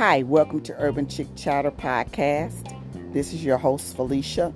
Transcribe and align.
Hi, 0.00 0.22
welcome 0.22 0.62
to 0.62 0.74
Urban 0.78 1.06
Chick 1.08 1.26
Chatter 1.36 1.70
Podcast. 1.70 2.74
This 3.12 3.34
is 3.34 3.44
your 3.44 3.58
host, 3.58 3.94
Felicia. 3.94 4.50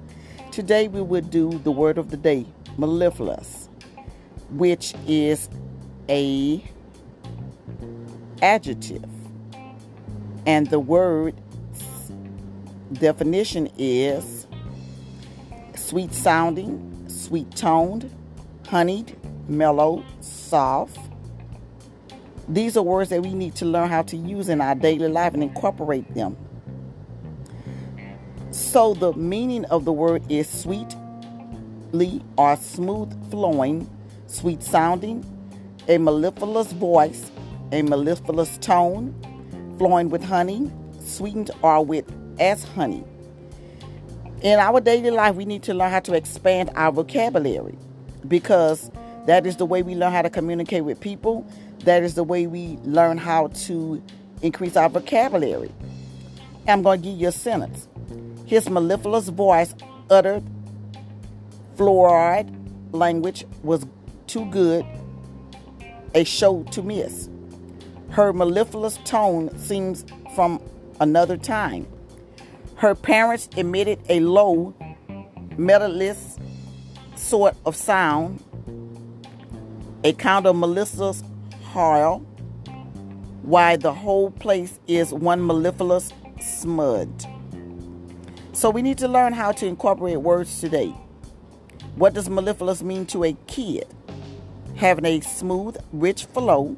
Today 0.50 0.88
we 0.88 1.02
will 1.02 1.20
do 1.20 1.50
the 1.58 1.70
word 1.70 1.98
of 1.98 2.10
the 2.10 2.16
day, 2.16 2.46
mellifluous, 2.78 3.68
which 4.48 4.94
is 5.06 5.50
a 6.08 6.64
adjective. 8.40 9.04
And 10.46 10.68
the 10.68 10.80
word 10.80 11.34
definition 12.94 13.68
is 13.76 14.46
sweet 15.76 16.14
sounding, 16.14 17.04
sweet 17.06 17.54
toned, 17.54 18.10
honeyed, 18.66 19.14
mellow, 19.46 20.06
soft. 20.22 20.98
These 22.48 22.76
are 22.76 22.82
words 22.82 23.10
that 23.10 23.22
we 23.22 23.32
need 23.32 23.54
to 23.56 23.64
learn 23.64 23.88
how 23.88 24.02
to 24.02 24.16
use 24.16 24.48
in 24.48 24.60
our 24.60 24.74
daily 24.74 25.08
life 25.08 25.34
and 25.34 25.42
incorporate 25.42 26.12
them. 26.14 26.36
So, 28.50 28.94
the 28.94 29.12
meaning 29.14 29.64
of 29.66 29.84
the 29.84 29.92
word 29.92 30.22
is 30.30 30.48
sweetly 30.48 32.22
or 32.36 32.56
smooth 32.56 33.30
flowing, 33.30 33.90
sweet 34.26 34.62
sounding, 34.62 35.24
a 35.88 35.98
mellifluous 35.98 36.72
voice, 36.72 37.30
a 37.72 37.82
mellifluous 37.82 38.58
tone, 38.58 39.14
flowing 39.78 40.10
with 40.10 40.22
honey, 40.22 40.70
sweetened 41.00 41.50
or 41.62 41.84
with 41.84 42.04
as 42.38 42.64
honey. 42.64 43.04
In 44.42 44.58
our 44.58 44.80
daily 44.80 45.10
life, 45.10 45.34
we 45.36 45.46
need 45.46 45.62
to 45.64 45.74
learn 45.74 45.90
how 45.90 46.00
to 46.00 46.14
expand 46.14 46.70
our 46.74 46.92
vocabulary 46.92 47.78
because 48.28 48.90
that 49.26 49.46
is 49.46 49.56
the 49.56 49.66
way 49.66 49.82
we 49.82 49.94
learn 49.94 50.12
how 50.12 50.22
to 50.22 50.30
communicate 50.30 50.84
with 50.84 51.00
people. 51.00 51.46
That 51.84 52.02
is 52.02 52.14
the 52.14 52.24
way 52.24 52.46
we 52.46 52.78
learn 52.84 53.18
how 53.18 53.48
to 53.48 54.02
increase 54.42 54.76
our 54.76 54.88
vocabulary. 54.88 55.72
I'm 56.68 56.82
going 56.82 57.02
to 57.02 57.08
give 57.08 57.18
you 57.18 57.28
a 57.28 57.32
sentence. 57.32 57.88
His 58.46 58.68
mellifluous 58.68 59.28
voice 59.28 59.74
uttered 60.10 60.42
fluoride 61.76 62.54
language 62.92 63.44
was 63.62 63.86
too 64.26 64.44
good 64.46 64.84
a 66.14 66.24
show 66.24 66.62
to 66.70 66.82
miss. 66.82 67.28
Her 68.10 68.32
mellifluous 68.32 68.98
tone 69.04 69.56
seems 69.58 70.04
from 70.34 70.60
another 71.00 71.36
time. 71.36 71.86
Her 72.76 72.94
parents 72.94 73.48
emitted 73.56 73.98
a 74.08 74.20
low, 74.20 74.74
melodiless 75.56 76.38
sort 77.16 77.56
of 77.66 77.74
sound, 77.74 78.42
a 80.04 80.12
kind 80.12 80.46
of 80.46 80.54
mellifluous 80.54 81.22
howl, 81.72 82.18
why 83.40 83.74
the 83.76 83.92
whole 83.92 84.30
place 84.30 84.78
is 84.86 85.14
one 85.14 85.44
mellifluous 85.44 86.12
smud. 86.36 87.08
So 88.52 88.68
we 88.68 88.82
need 88.82 88.98
to 88.98 89.08
learn 89.08 89.32
how 89.32 89.52
to 89.52 89.66
incorporate 89.66 90.20
words 90.20 90.60
today. 90.60 90.94
What 91.96 92.12
does 92.12 92.28
mellifluous 92.28 92.82
mean 92.82 93.06
to 93.06 93.24
a 93.24 93.32
kid? 93.46 93.86
Having 94.76 95.06
a 95.06 95.20
smooth, 95.20 95.78
rich 95.90 96.26
flow. 96.26 96.76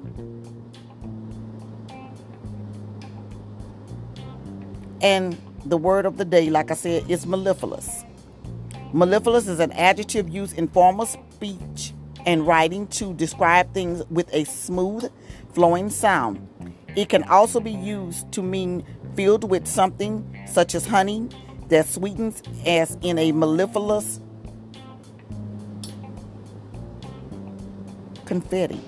And 5.00 5.36
the 5.64 5.76
word 5.76 6.06
of 6.06 6.16
the 6.16 6.24
day, 6.24 6.48
like 6.48 6.70
I 6.70 6.74
said, 6.74 7.10
is 7.10 7.26
mellifluous. 7.26 8.04
Mellifluous 8.92 9.48
is 9.48 9.58
an 9.58 9.72
adjective 9.72 10.28
used 10.28 10.56
in 10.56 10.68
formal 10.68 11.06
speech 11.06 11.92
and 12.26 12.46
writing 12.46 12.86
to 12.88 13.14
describe 13.14 13.72
things 13.72 14.04
with 14.10 14.28
a 14.34 14.44
smooth, 14.44 15.10
flowing 15.54 15.88
sound. 15.88 16.46
It 16.96 17.08
can 17.08 17.22
also 17.24 17.60
be 17.60 17.70
used 17.72 18.30
to 18.32 18.42
mean 18.42 18.84
filled 19.14 19.48
with 19.48 19.66
something 19.66 20.46
such 20.46 20.74
as 20.74 20.86
honey 20.86 21.28
that 21.68 21.86
sweetens, 21.86 22.42
as 22.66 22.98
in 23.00 23.18
a 23.18 23.32
mellifluous 23.32 24.20
confetti. 28.24 28.80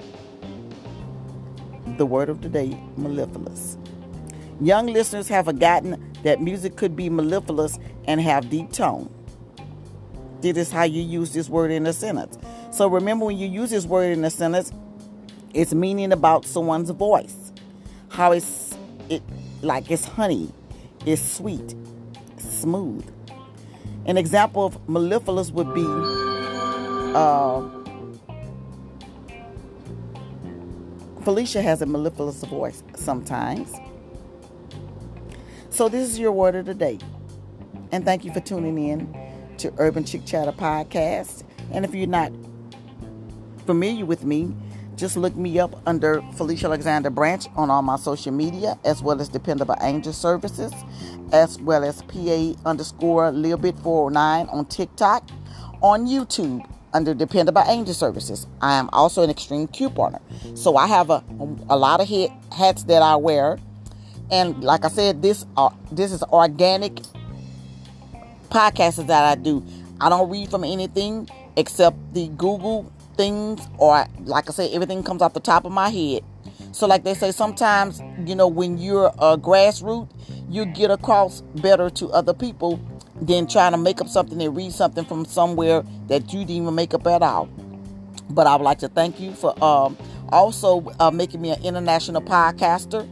The 1.96 2.06
word 2.06 2.28
of 2.28 2.42
the 2.42 2.48
day, 2.48 2.78
mellifluous. 2.96 3.78
Young 4.60 4.86
listeners 4.86 5.28
have 5.28 5.46
forgotten 5.46 6.12
that 6.24 6.40
music 6.40 6.76
could 6.76 6.96
be 6.96 7.08
mellifluous 7.08 7.78
and 8.06 8.20
have 8.20 8.50
deep 8.50 8.72
tone. 8.72 9.12
This 10.40 10.56
is 10.56 10.70
how 10.70 10.84
you 10.84 11.02
use 11.02 11.32
this 11.32 11.48
word 11.48 11.70
in 11.70 11.86
a 11.86 11.92
sentence. 11.92 12.38
So 12.78 12.86
remember 12.86 13.24
when 13.24 13.36
you 13.36 13.48
use 13.48 13.70
this 13.70 13.86
word 13.86 14.16
in 14.16 14.24
a 14.24 14.30
sentence, 14.30 14.70
it's 15.52 15.74
meaning 15.74 16.12
about 16.12 16.44
someone's 16.44 16.90
voice. 16.90 17.52
How 18.08 18.30
it's 18.30 18.78
it 19.08 19.20
like 19.62 19.90
it's 19.90 20.04
honey, 20.04 20.52
it's 21.04 21.20
sweet, 21.20 21.74
smooth. 22.36 23.04
An 24.06 24.16
example 24.16 24.64
of 24.64 24.88
mellifluous 24.88 25.50
would 25.50 25.74
be 25.74 25.84
uh, 27.16 27.68
Felicia 31.24 31.60
has 31.60 31.82
a 31.82 31.86
mellifluous 31.86 32.44
voice 32.44 32.84
sometimes. 32.94 33.74
So 35.70 35.88
this 35.88 36.08
is 36.08 36.20
your 36.20 36.30
word 36.30 36.54
of 36.54 36.66
the 36.66 36.74
day. 36.74 37.00
And 37.90 38.04
thank 38.04 38.24
you 38.24 38.32
for 38.32 38.38
tuning 38.38 38.78
in 38.78 39.56
to 39.56 39.72
Urban 39.78 40.04
Chick 40.04 40.24
Chatter 40.24 40.52
Podcast. 40.52 41.42
And 41.72 41.84
if 41.84 41.92
you're 41.92 42.06
not 42.06 42.30
familiar 43.68 44.06
with 44.06 44.24
me, 44.24 44.50
just 44.96 45.14
look 45.14 45.36
me 45.36 45.58
up 45.58 45.82
under 45.86 46.22
Felicia 46.38 46.64
Alexander 46.64 47.10
Branch 47.10 47.46
on 47.54 47.68
all 47.68 47.82
my 47.82 47.96
social 47.96 48.32
media, 48.32 48.78
as 48.82 49.02
well 49.02 49.20
as 49.20 49.28
Dependable 49.28 49.76
Angel 49.82 50.14
Services, 50.14 50.72
as 51.32 51.60
well 51.60 51.84
as 51.84 52.00
PA 52.00 52.54
underscore 52.64 53.30
Lilbit409 53.30 54.50
on 54.50 54.64
TikTok, 54.64 55.28
on 55.82 56.06
YouTube 56.06 56.66
under 56.94 57.12
Dependable 57.12 57.62
Angel 57.66 57.92
Services. 57.92 58.46
I 58.62 58.78
am 58.78 58.88
also 58.94 59.22
an 59.22 59.28
extreme 59.28 59.68
couponer. 59.68 60.22
So 60.56 60.78
I 60.78 60.86
have 60.86 61.10
a, 61.10 61.22
a 61.68 61.76
lot 61.76 62.00
of 62.00 62.08
hats 62.50 62.84
that 62.84 63.02
I 63.02 63.16
wear. 63.16 63.58
And 64.30 64.64
like 64.64 64.86
I 64.86 64.88
said, 64.88 65.20
this 65.20 65.44
uh, 65.58 65.68
this 65.92 66.10
is 66.10 66.22
organic 66.22 66.94
podcasts 68.48 69.06
that 69.06 69.24
I 69.24 69.34
do. 69.34 69.62
I 70.00 70.08
don't 70.08 70.30
read 70.30 70.50
from 70.50 70.64
anything 70.64 71.28
except 71.54 72.14
the 72.14 72.28
Google 72.28 72.90
things, 73.18 73.60
or 73.76 74.06
like 74.20 74.48
I 74.48 74.52
say, 74.52 74.72
everything 74.72 75.02
comes 75.02 75.20
off 75.20 75.34
the 75.34 75.40
top 75.40 75.66
of 75.66 75.72
my 75.72 75.90
head. 75.90 76.24
So, 76.72 76.86
like 76.86 77.04
they 77.04 77.14
say, 77.14 77.32
sometimes, 77.32 78.00
you 78.24 78.34
know, 78.34 78.48
when 78.48 78.78
you're 78.78 79.08
a 79.18 79.36
grassroots, 79.36 80.08
you 80.48 80.64
get 80.64 80.90
across 80.90 81.42
better 81.56 81.90
to 81.90 82.08
other 82.10 82.32
people 82.32 82.80
than 83.20 83.46
trying 83.46 83.72
to 83.72 83.78
make 83.78 84.00
up 84.00 84.08
something 84.08 84.40
and 84.40 84.56
read 84.56 84.72
something 84.72 85.04
from 85.04 85.24
somewhere 85.24 85.82
that 86.06 86.32
you 86.32 86.40
didn't 86.40 86.62
even 86.62 86.74
make 86.74 86.94
up 86.94 87.06
at 87.06 87.20
all. 87.20 87.46
But 88.30 88.46
I 88.46 88.54
would 88.56 88.64
like 88.64 88.78
to 88.78 88.88
thank 88.88 89.20
you 89.20 89.32
for 89.32 89.52
um, 89.62 89.98
also 90.30 90.88
uh, 91.00 91.10
making 91.10 91.40
me 91.40 91.50
an 91.50 91.62
international 91.64 92.22
podcaster 92.22 93.08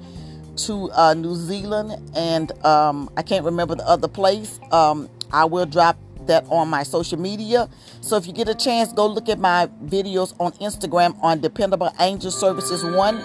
to 0.66 0.90
uh, 0.92 1.14
New 1.14 1.34
Zealand, 1.34 2.10
and 2.16 2.52
um, 2.64 3.10
I 3.16 3.22
can't 3.22 3.44
remember 3.44 3.74
the 3.74 3.86
other 3.86 4.08
place. 4.08 4.60
Um, 4.70 5.10
I 5.32 5.44
will 5.44 5.66
drop 5.66 5.98
that 6.26 6.44
on 6.48 6.68
my 6.68 6.82
social 6.82 7.18
media. 7.18 7.68
So 8.00 8.16
if 8.16 8.26
you 8.26 8.32
get 8.32 8.48
a 8.48 8.54
chance, 8.54 8.92
go 8.92 9.06
look 9.06 9.28
at 9.28 9.38
my 9.38 9.68
videos 9.84 10.34
on 10.38 10.52
Instagram 10.52 11.16
on 11.22 11.40
Dependable 11.40 11.92
Angel 12.00 12.30
Services 12.30 12.84
One. 12.84 13.22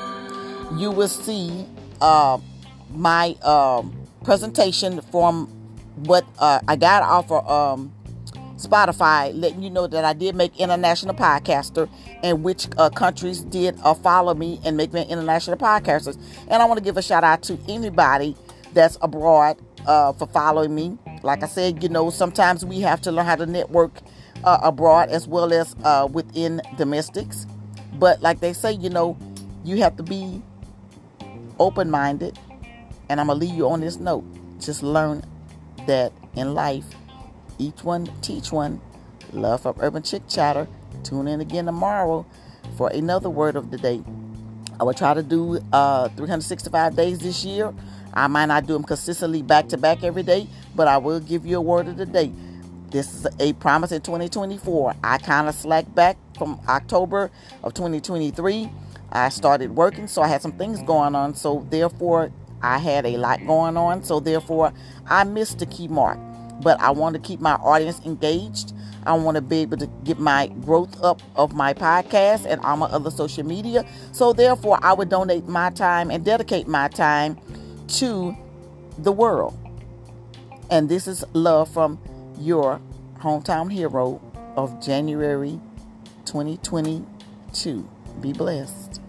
You 0.79 0.91
will 0.91 1.07
see 1.07 1.65
uh, 1.99 2.39
my 2.93 3.35
um, 3.43 3.95
presentation 4.23 5.01
from 5.11 5.47
what 5.95 6.25
uh, 6.39 6.59
I 6.67 6.75
got 6.75 7.03
off 7.03 7.31
of 7.31 7.49
um, 7.49 7.93
Spotify, 8.61 9.31
letting 9.33 9.63
you 9.63 9.69
know 9.69 9.87
that 9.87 10.05
I 10.05 10.13
did 10.13 10.35
make 10.35 10.59
international 10.59 11.15
podcaster 11.15 11.89
and 12.23 12.43
which 12.43 12.67
uh, 12.77 12.89
countries 12.89 13.41
did 13.41 13.77
uh, 13.83 13.93
follow 13.93 14.33
me 14.33 14.59
and 14.63 14.77
make 14.77 14.93
me 14.93 15.03
international 15.03 15.57
podcaster. 15.57 16.17
And 16.47 16.61
I 16.61 16.65
want 16.65 16.77
to 16.77 16.83
give 16.83 16.97
a 16.97 17.01
shout 17.01 17.23
out 17.23 17.43
to 17.43 17.57
anybody 17.67 18.35
that's 18.73 18.97
abroad 19.01 19.57
uh, 19.85 20.13
for 20.13 20.27
following 20.27 20.73
me. 20.73 20.97
Like 21.23 21.43
I 21.43 21.47
said, 21.47 21.83
you 21.83 21.89
know, 21.89 22.09
sometimes 22.09 22.65
we 22.65 22.81
have 22.81 23.01
to 23.01 23.11
learn 23.11 23.25
how 23.25 23.35
to 23.35 23.45
network 23.45 24.01
uh, 24.43 24.59
abroad 24.63 25.09
as 25.09 25.27
well 25.27 25.53
as 25.53 25.75
uh, 25.83 26.07
within 26.11 26.61
domestics. 26.77 27.45
But 27.93 28.21
like 28.21 28.39
they 28.39 28.53
say, 28.53 28.73
you 28.73 28.89
know, 28.89 29.17
you 29.63 29.77
have 29.77 29.95
to 29.97 30.03
be 30.03 30.41
open 31.59 31.91
minded. 31.91 32.37
And 33.09 33.19
I'm 33.19 33.27
going 33.27 33.39
to 33.39 33.45
leave 33.45 33.55
you 33.55 33.69
on 33.69 33.81
this 33.81 33.97
note. 33.99 34.23
Just 34.59 34.83
learn 34.83 35.23
that 35.87 36.11
in 36.35 36.53
life, 36.53 36.85
each 37.59 37.83
one 37.83 38.09
teach 38.21 38.51
one. 38.51 38.81
Love 39.33 39.61
from 39.61 39.75
Urban 39.79 40.03
Chick 40.03 40.23
Chatter. 40.27 40.67
Tune 41.03 41.27
in 41.27 41.41
again 41.41 41.65
tomorrow 41.65 42.25
for 42.77 42.89
another 42.89 43.29
word 43.29 43.55
of 43.55 43.71
the 43.71 43.77
day. 43.77 44.01
I 44.79 44.83
will 44.83 44.93
try 44.93 45.13
to 45.13 45.23
do 45.23 45.59
uh, 45.71 46.09
365 46.09 46.95
days 46.95 47.19
this 47.19 47.45
year. 47.45 47.73
I 48.13 48.27
might 48.27 48.47
not 48.47 48.65
do 48.67 48.73
them 48.73 48.83
consistently 48.83 49.41
back 49.41 49.69
to 49.69 49.77
back 49.77 50.03
every 50.03 50.23
day, 50.23 50.47
but 50.75 50.87
I 50.87 50.97
will 50.97 51.19
give 51.19 51.45
you 51.45 51.57
a 51.57 51.61
word 51.61 51.87
of 51.87 51.97
the 51.97 52.05
day. 52.05 52.31
This 52.89 53.13
is 53.13 53.27
a 53.39 53.53
promise 53.53 53.91
in 53.91 54.01
2024. 54.01 54.95
I 55.03 55.17
kind 55.17 55.47
of 55.47 55.55
slacked 55.55 55.95
back 55.95 56.17
from 56.37 56.59
October 56.67 57.31
of 57.63 57.73
2023. 57.73 58.69
I 59.13 59.29
started 59.29 59.75
working, 59.75 60.07
so 60.07 60.21
I 60.21 60.27
had 60.27 60.41
some 60.41 60.53
things 60.53 60.81
going 60.83 61.15
on. 61.15 61.35
So, 61.35 61.65
therefore, 61.69 62.31
I 62.61 62.77
had 62.77 63.05
a 63.05 63.17
lot 63.17 63.45
going 63.45 63.77
on, 63.77 64.03
so 64.03 64.19
therefore 64.19 64.73
I 65.07 65.23
missed 65.23 65.59
the 65.59 65.65
key 65.65 65.87
mark. 65.87 66.19
But 66.61 66.79
I 66.79 66.91
want 66.91 67.15
to 67.15 67.21
keep 67.21 67.39
my 67.39 67.53
audience 67.53 67.99
engaged. 68.05 68.73
I 69.03 69.13
want 69.13 69.35
to 69.35 69.41
be 69.41 69.59
able 69.59 69.77
to 69.77 69.87
get 70.03 70.19
my 70.19 70.47
growth 70.47 71.01
up 71.03 71.21
of 71.35 71.53
my 71.53 71.73
podcast 71.73 72.45
and 72.45 72.61
all 72.61 72.77
my 72.77 72.85
other 72.87 73.09
social 73.09 73.43
media. 73.43 73.85
So 74.11 74.31
therefore, 74.31 74.79
I 74.83 74.93
would 74.93 75.09
donate 75.09 75.47
my 75.47 75.71
time 75.71 76.11
and 76.11 76.23
dedicate 76.23 76.67
my 76.67 76.87
time 76.87 77.37
to 77.91 78.35
the 78.97 79.11
world. 79.11 79.57
And 80.69 80.87
this 80.87 81.07
is 81.07 81.25
love 81.33 81.69
from 81.69 81.99
your 82.39 82.81
hometown 83.19 83.71
hero 83.71 84.21
of 84.55 84.81
January 84.81 85.59
2022. 86.25 87.89
Be 88.21 88.33
blessed. 88.33 89.00